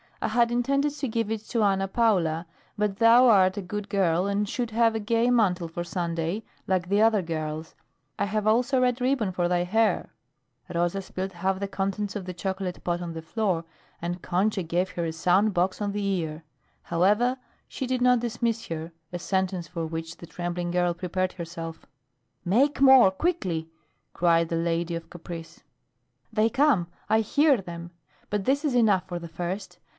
I 0.19 0.29
had 0.29 0.51
intended 0.51 0.93
to 0.93 1.07
give 1.07 1.29
it 1.31 1.41
to 1.49 1.63
Ana 1.63 1.87
Paula, 1.87 2.45
but 2.77 2.97
thou 2.97 3.27
art 3.27 3.57
a 3.57 3.61
good 3.61 3.87
girl 3.89 4.27
and 4.27 4.47
should 4.49 4.69
have 4.69 4.93
a 4.93 4.99
gay 4.99 5.31
mantle 5.31 5.67
for 5.67 5.83
Sunday, 5.83 6.43
like 6.67 6.89
the 6.89 7.01
other 7.01 7.23
girls. 7.23 7.73
I 8.19 8.25
have 8.25 8.45
also 8.45 8.77
a 8.77 8.81
red 8.81 9.01
ribbon 9.01 9.31
for 9.31 9.47
thy 9.47 9.63
hair" 9.63 10.11
Rosa 10.73 11.01
spilt 11.03 11.31
half 11.31 11.59
the 11.59 11.67
contents 11.67 12.15
of 12.15 12.25
the 12.25 12.35
chocolate 12.35 12.83
pot 12.83 13.01
on 13.01 13.13
the 13.13 13.21
floor 13.21 13.63
and 14.01 14.21
Concha 14.21 14.61
gave 14.63 14.89
her 14.91 15.05
a 15.05 15.11
sound 15.11 15.55
box 15.55 15.81
on 15.81 15.91
the 15.91 16.03
ear. 16.05 16.43
However, 16.83 17.37
she 17.67 17.87
did 17.87 18.01
not 18.01 18.19
dismiss 18.19 18.67
her, 18.67 18.91
a 19.11 19.17
sentence 19.19 19.67
for 19.67 19.85
which 19.87 20.17
the 20.17 20.27
trembling 20.27 20.69
girl 20.71 20.93
prepared 20.93 21.33
herself. 21.33 21.85
"Make 22.45 22.79
more 22.79 23.09
quickly!" 23.09 23.69
cried 24.13 24.49
the 24.49 24.55
lady 24.55 24.95
of 24.95 25.11
caprice. 25.11 25.63
"They 26.31 26.49
come. 26.49 26.87
I 27.09 27.19
hear 27.21 27.57
them. 27.57 27.91
But 28.31 28.45
this 28.45 28.65
is 28.65 28.75
enough 28.75 29.07
for 29.07 29.17
the 29.17 29.27
first. 29.27 29.79